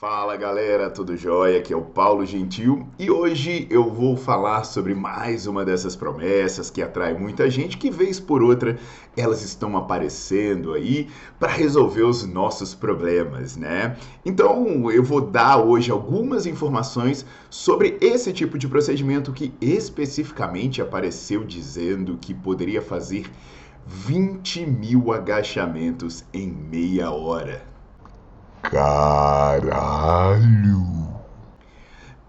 [0.00, 1.58] Fala galera, tudo jóia?
[1.58, 6.70] Aqui é o Paulo Gentil e hoje eu vou falar sobre mais uma dessas promessas
[6.70, 8.78] que atrai muita gente, que vez por outra
[9.14, 11.06] elas estão aparecendo aí
[11.38, 13.94] para resolver os nossos problemas, né?
[14.24, 21.44] Então eu vou dar hoje algumas informações sobre esse tipo de procedimento que especificamente apareceu
[21.44, 23.30] dizendo que poderia fazer
[23.86, 27.69] 20 mil agachamentos em meia hora.
[28.62, 30.50] Caralho!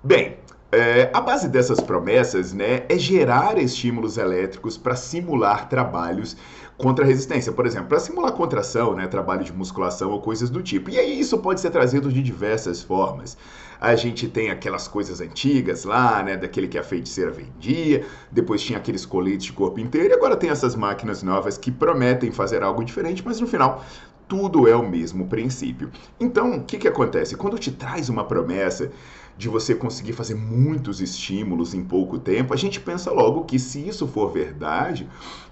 [0.04, 0.38] Bem,
[0.72, 6.38] é, a base dessas promessas né, é gerar estímulos elétricos para simular trabalhos
[6.78, 7.52] contra resistência.
[7.52, 10.90] Por exemplo, para simular contração, né, trabalho de musculação ou coisas do tipo.
[10.90, 13.38] E aí isso pode ser trazido de diversas formas.
[13.80, 18.78] A gente tem aquelas coisas antigas lá, né, daquele que a feiticeira vendia, depois tinha
[18.78, 22.84] aqueles coletes de corpo inteiro, e agora tem essas máquinas novas que prometem fazer algo
[22.84, 23.84] diferente, mas no final
[24.32, 25.92] tudo é o mesmo princípio.
[26.18, 27.36] Então, o que, que acontece?
[27.36, 28.90] Quando te traz uma promessa
[29.38, 33.86] de você conseguir fazer muitos estímulos em pouco tempo, a gente pensa logo que se
[33.86, 35.06] isso for verdade,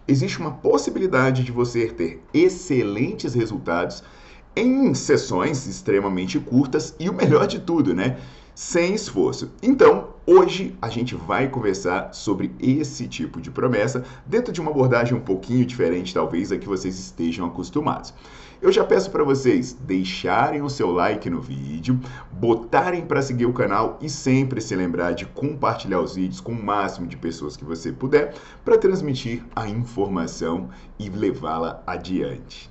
[0.08, 4.02] existe uma possibilidade de você ter excelentes resultados
[4.56, 8.18] em sessões extremamente curtas e o melhor de tudo, né?
[8.56, 9.52] Sem esforço.
[9.62, 15.18] Então, hoje a gente vai conversar sobre esse tipo de promessa dentro de uma abordagem
[15.18, 18.14] um pouquinho diferente, talvez, a que vocês estejam acostumados.
[18.62, 21.98] Eu já peço para vocês deixarem o seu like no vídeo,
[22.30, 26.62] botarem para seguir o canal e sempre se lembrar de compartilhar os vídeos com o
[26.62, 32.70] máximo de pessoas que você puder para transmitir a informação e levá-la adiante.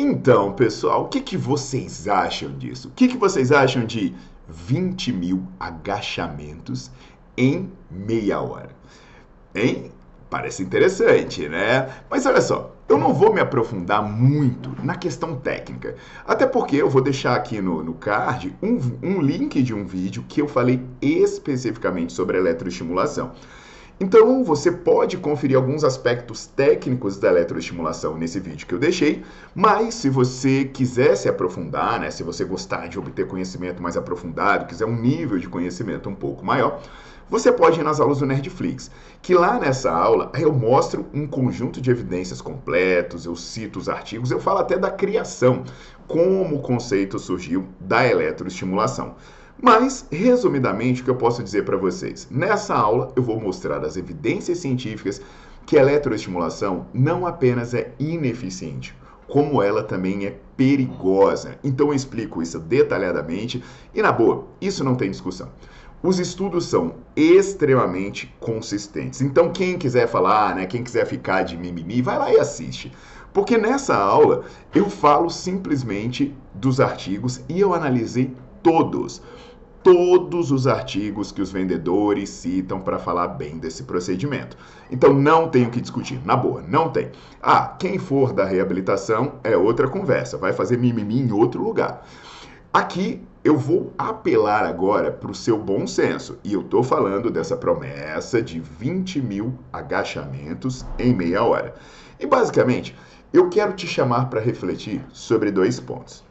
[0.00, 2.86] Então, pessoal, o que, que vocês acham disso?
[2.86, 4.14] O que, que vocês acham de
[4.46, 6.88] 20 mil agachamentos
[7.36, 8.70] em meia hora?
[9.52, 9.90] Hein?
[10.30, 11.90] Parece interessante, né?
[12.08, 15.96] Mas olha só, eu não vou me aprofundar muito na questão técnica.
[16.24, 20.24] Até porque eu vou deixar aqui no, no card um, um link de um vídeo
[20.28, 23.32] que eu falei especificamente sobre eletroestimulação.
[24.00, 29.94] Então, você pode conferir alguns aspectos técnicos da eletroestimulação nesse vídeo que eu deixei, mas
[29.94, 34.84] se você quiser se aprofundar, né, se você gostar de obter conhecimento mais aprofundado, quiser
[34.84, 36.80] um nível de conhecimento um pouco maior,
[37.30, 38.90] você pode ir nas aulas do Nerdflix,
[39.20, 44.30] que lá nessa aula eu mostro um conjunto de evidências completos, eu cito os artigos,
[44.30, 45.64] eu falo até da criação,
[46.06, 49.14] como o conceito surgiu da eletroestimulação.
[49.60, 52.28] Mas, resumidamente, o que eu posso dizer para vocês?
[52.30, 55.20] Nessa aula, eu vou mostrar as evidências científicas
[55.66, 58.96] que a eletroestimulação não apenas é ineficiente,
[59.26, 61.58] como ela também é perigosa.
[61.62, 63.62] Então eu explico isso detalhadamente
[63.92, 65.50] e na boa, isso não tem discussão.
[66.02, 69.20] Os estudos são extremamente consistentes.
[69.20, 72.92] Então quem quiser falar, né, quem quiser ficar de mimimi, vai lá e assiste.
[73.32, 74.44] Porque nessa aula
[74.74, 79.20] eu falo simplesmente dos artigos e eu analisei todos
[79.82, 84.56] todos os artigos que os vendedores citam para falar bem desse procedimento.
[84.90, 87.10] Então não tem o que discutir, na boa, não tem.
[87.40, 92.04] Ah, quem for da reabilitação é outra conversa, vai fazer mimimi em outro lugar.
[92.78, 97.56] Aqui eu vou apelar agora para o seu bom senso e eu estou falando dessa
[97.56, 101.74] promessa de 20 mil agachamentos em meia hora.
[102.20, 102.96] E basicamente,
[103.32, 106.22] eu quero te chamar para refletir sobre dois pontos.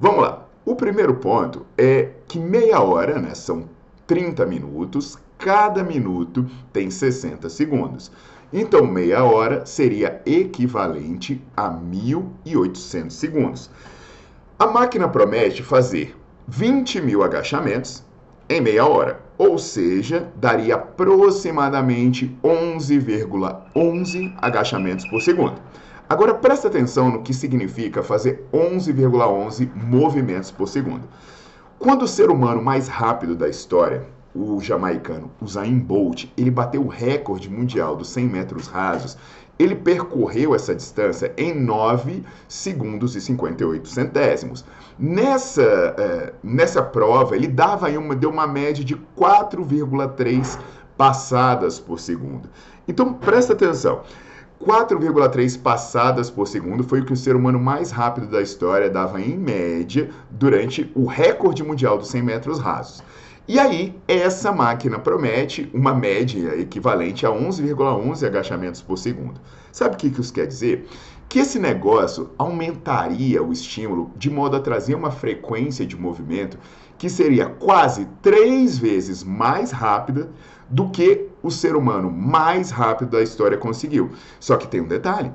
[0.00, 0.44] Vamos lá.
[0.64, 3.68] O primeiro ponto é que meia hora, né, são
[4.04, 8.10] 30 minutos, cada minuto tem 60 segundos.
[8.52, 13.70] Então, meia hora seria equivalente a 1.800 segundos.
[14.62, 16.16] A máquina promete fazer
[16.46, 18.04] 20 mil agachamentos
[18.48, 19.20] em meia hora.
[19.36, 25.60] Ou seja, daria aproximadamente 11,11 agachamentos por segundo.
[26.08, 31.08] Agora presta atenção no que significa fazer 11,11 movimentos por segundo.
[31.76, 36.88] Quando o ser humano mais rápido da história, o jamaicano Usain Bolt, ele bateu o
[36.88, 39.18] recorde mundial dos 100 metros rasos
[39.62, 44.64] ele percorreu essa distância em 9 segundos e 58 centésimos.
[44.98, 50.58] Nessa, é, nessa prova, ele dava uma, deu uma média de 4,3
[50.96, 52.48] passadas por segundo.
[52.86, 54.02] Então, presta atenção.
[54.64, 59.20] 4,3 passadas por segundo foi o que o ser humano mais rápido da história dava
[59.20, 63.02] em média durante o recorde mundial dos 100 metros rasos.
[63.48, 69.40] E aí, essa máquina promete uma média equivalente a 11,11 agachamentos por segundo.
[69.72, 70.86] Sabe o que isso quer dizer?
[71.28, 76.56] Que esse negócio aumentaria o estímulo de modo a trazer uma frequência de movimento
[76.96, 80.30] que seria quase três vezes mais rápida
[80.70, 84.12] do que o ser humano mais rápido da história conseguiu.
[84.38, 85.32] Só que tem um detalhe: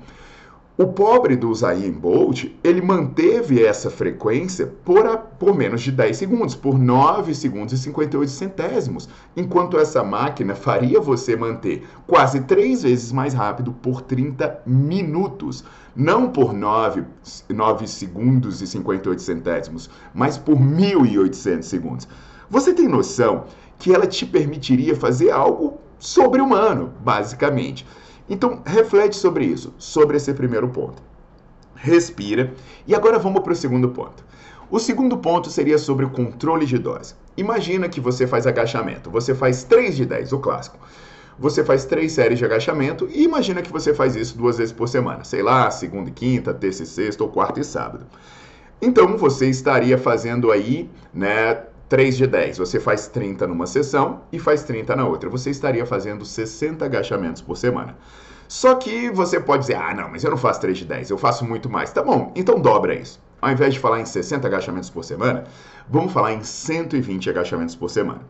[0.77, 6.15] o pobre do Usain Bolt, ele manteve essa frequência por, a, por menos de 10
[6.15, 12.83] segundos, por 9 segundos e 58 centésimos, enquanto essa máquina faria você manter quase 3
[12.83, 15.63] vezes mais rápido por 30 minutos.
[15.95, 17.05] Não por 9,
[17.49, 22.07] 9 segundos e 58 centésimos, mas por 1.800 segundos.
[22.51, 23.45] Você tem noção
[23.79, 27.83] que ela te permitiria fazer algo sobre-humano, basicamente.
[28.29, 31.01] Então, reflete sobre isso, sobre esse primeiro ponto.
[31.75, 32.53] Respira.
[32.85, 34.25] E agora vamos para o segundo ponto.
[34.69, 37.15] O segundo ponto seria sobre o controle de dose.
[37.37, 39.09] Imagina que você faz agachamento.
[39.09, 40.77] Você faz 3 de 10, o clássico.
[41.39, 44.89] Você faz três séries de agachamento e imagina que você faz isso duas vezes por
[44.89, 45.23] semana.
[45.23, 48.07] Sei lá, segunda e quinta, terça e sexta ou quarta e sábado.
[48.81, 54.39] Então você estaria fazendo aí, né, 3 de 10, você faz 30 numa sessão e
[54.39, 55.29] faz 30 na outra.
[55.29, 57.95] Você estaria fazendo 60 agachamentos por semana.
[58.47, 61.17] Só que você pode dizer, ah, não, mas eu não faço 3 de 10, eu
[61.17, 61.91] faço muito mais.
[61.91, 63.19] Tá bom, então dobra isso.
[63.41, 65.45] Ao invés de falar em 60 agachamentos por semana,
[65.89, 68.21] vamos falar em 120 agachamentos por semana.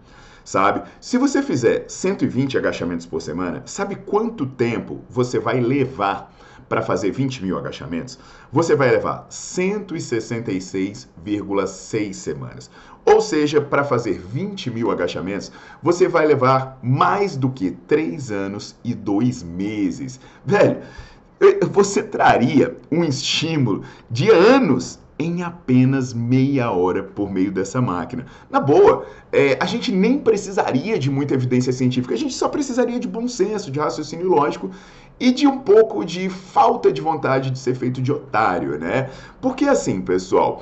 [0.44, 0.83] Sabe?
[1.01, 6.33] Se você fizer 120 agachamentos por semana, sabe quanto tempo você vai levar
[6.68, 8.19] para fazer 20 mil agachamentos?
[8.52, 12.69] Você vai levar 166,6 semanas.
[13.06, 18.75] Ou seja, para fazer 20 mil agachamentos, você vai levar mais do que 3 anos
[18.84, 20.19] e 2 meses.
[20.46, 20.81] Velho,
[21.72, 28.25] você traria um estímulo de anos em apenas meia hora por meio dessa máquina.
[28.50, 33.00] Na boa, é, a gente nem precisaria de muita evidência científica, a gente só precisaria
[33.00, 34.69] de bom senso, de raciocínio lógico
[35.19, 39.10] e de um pouco de falta de vontade de ser feito de otário, né?
[39.42, 40.62] Porque assim, pessoal,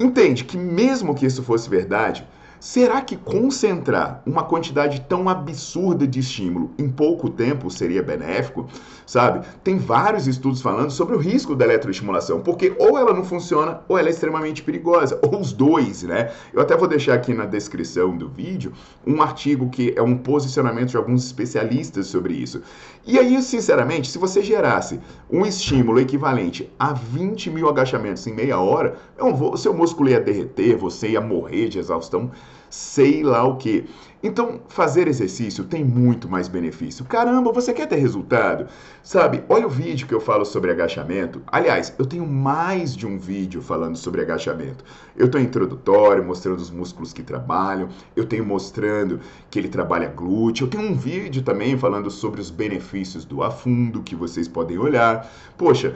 [0.00, 2.24] Entende que, mesmo que isso fosse verdade,
[2.60, 8.66] será que concentrar uma quantidade tão absurda de estímulo em pouco tempo seria benéfico?
[9.06, 9.46] Sabe?
[9.64, 13.98] Tem vários estudos falando sobre o risco da eletroestimulação, porque ou ela não funciona ou
[13.98, 16.30] ela é extremamente perigosa, ou os dois, né?
[16.52, 18.72] Eu até vou deixar aqui na descrição do vídeo
[19.06, 22.62] um artigo que é um posicionamento de alguns especialistas sobre isso.
[23.06, 25.00] E aí, sinceramente, se você gerasse
[25.30, 30.76] um estímulo equivalente a 20 mil agachamentos em meia hora, o seu músculo ia derreter,
[30.76, 32.30] você ia morrer de exaustão,
[32.70, 33.88] sei lá o que.
[34.20, 37.04] Então, fazer exercício tem muito mais benefício.
[37.04, 38.66] Caramba, você quer ter resultado?
[39.00, 41.40] Sabe, olha o vídeo que eu falo sobre agachamento.
[41.46, 44.84] Aliás, eu tenho mais de um vídeo falando sobre agachamento.
[45.16, 47.90] Eu tenho introdutório, mostrando os músculos que trabalham.
[48.16, 50.64] Eu tenho mostrando que ele trabalha glúteo.
[50.64, 55.30] Eu tenho um vídeo também falando sobre os benefícios do afundo, que vocês podem olhar.
[55.56, 55.94] Poxa,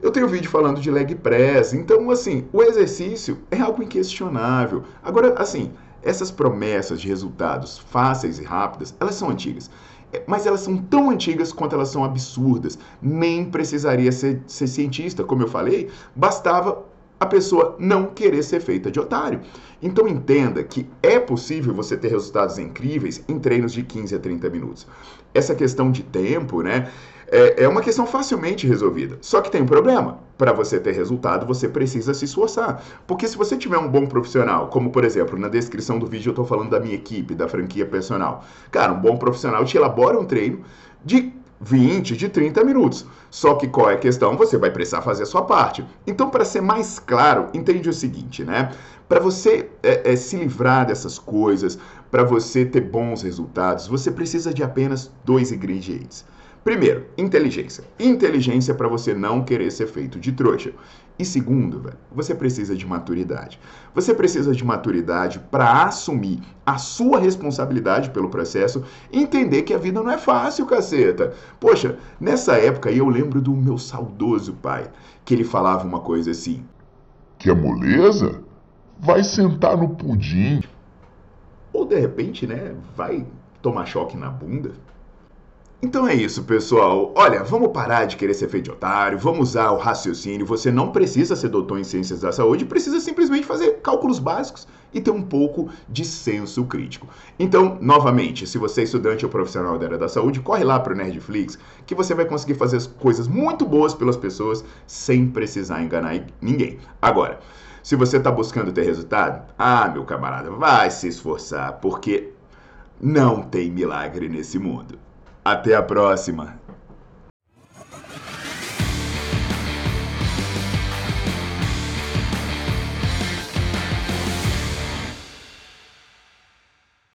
[0.00, 1.74] eu tenho vídeo falando de leg press.
[1.74, 4.84] Então, assim, o exercício é algo inquestionável.
[5.02, 5.70] Agora, assim
[6.02, 9.70] essas promessas de resultados fáceis e rápidas, elas são antigas.
[10.12, 12.78] É, mas elas são tão antigas quanto elas são absurdas.
[13.00, 16.82] Nem precisaria ser, ser cientista, como eu falei, bastava
[17.18, 19.40] a pessoa não querer ser feita de otário.
[19.82, 24.50] Então entenda que é possível você ter resultados incríveis em treinos de 15 a 30
[24.50, 24.86] minutos.
[25.34, 26.90] Essa questão de tempo, né?
[27.30, 29.18] é, é uma questão facilmente resolvida.
[29.20, 30.18] Só que tem um problema.
[30.36, 32.82] Para você ter resultado, você precisa se esforçar.
[33.06, 36.32] Porque se você tiver um bom profissional, como por exemplo, na descrição do vídeo eu
[36.32, 38.44] estou falando da minha equipe, da franquia personal.
[38.70, 40.60] Cara, um bom profissional te elabora um treino
[41.04, 43.06] de 20, de 30 minutos.
[43.30, 44.36] Só que qual é a questão?
[44.36, 45.84] Você vai precisar fazer a sua parte.
[46.06, 48.70] Então, para ser mais claro, entende o seguinte, né?
[49.08, 51.78] Para você é, é, se livrar dessas coisas,
[52.10, 56.24] para você ter bons resultados, você precisa de apenas dois ingredientes.
[56.62, 57.84] Primeiro, inteligência.
[57.98, 60.72] Inteligência para você não querer ser feito de trouxa.
[61.18, 63.58] E segundo, velho, você precisa de maturidade.
[63.92, 69.78] Você precisa de maturidade para assumir a sua responsabilidade pelo processo e entender que a
[69.78, 71.34] vida não é fácil, caceta.
[71.58, 74.88] Poxa, nessa época eu lembro do meu saudoso pai,
[75.24, 76.64] que ele falava uma coisa assim:
[77.36, 78.40] Que é moleza?
[79.00, 80.62] Vai sentar no pudim.
[81.72, 83.26] Ou de repente, né, vai
[83.60, 84.72] tomar choque na bunda.
[85.80, 87.12] Então é isso, pessoal.
[87.14, 90.44] Olha, vamos parar de querer ser feito de otário, vamos usar o raciocínio.
[90.44, 95.00] Você não precisa ser doutor em ciências da saúde, precisa simplesmente fazer cálculos básicos e
[95.00, 97.06] ter um pouco de senso crítico.
[97.38, 100.92] Então, novamente, se você é estudante ou profissional da área da saúde, corre lá para
[100.92, 101.56] o Nerdflix,
[101.86, 106.80] que você vai conseguir fazer coisas muito boas pelas pessoas sem precisar enganar ninguém.
[107.00, 107.38] Agora,
[107.84, 112.32] se você está buscando ter resultado, ah, meu camarada, vai se esforçar, porque
[113.00, 114.98] não tem milagre nesse mundo.
[115.50, 116.67] Até a próxima!